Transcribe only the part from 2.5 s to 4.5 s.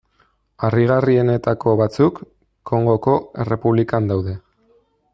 Kongoko Errepublikan daude.